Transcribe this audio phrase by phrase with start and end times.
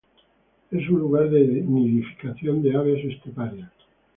[0.71, 3.69] Es un lugar de nidificación de aves esteparias.